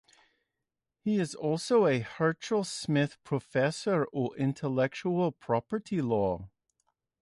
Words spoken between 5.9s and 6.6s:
Law.